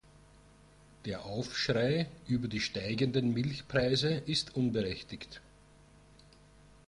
Der 1.05 1.25
Aufschrei 1.27 2.07
über 2.27 2.47
die 2.47 2.59
steigenden 2.59 3.35
Milchpreise 3.35 4.09
ist 4.25 4.55
unberechtigt. 4.55 5.41